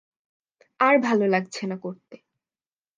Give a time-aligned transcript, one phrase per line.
[0.79, 2.15] আর ভালো লাগছে না করতে।